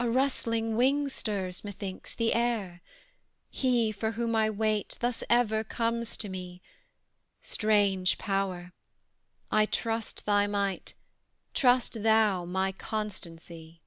a 0.00 0.08
rustling 0.08 0.76
wing 0.76 1.10
stirs, 1.10 1.62
methinks, 1.62 2.14
the 2.14 2.32
air: 2.32 2.80
He 3.50 3.92
for 3.92 4.12
whom 4.12 4.34
I 4.34 4.48
wait, 4.48 4.96
thus 5.02 5.22
ever 5.28 5.62
comes 5.62 6.16
to 6.16 6.30
me; 6.30 6.62
Strange 7.42 8.16
Power! 8.16 8.72
I 9.52 9.66
trust 9.66 10.24
thy 10.24 10.46
might; 10.46 10.94
trust 11.52 12.02
thou 12.02 12.46
my 12.46 12.72
constancy. 12.72 13.82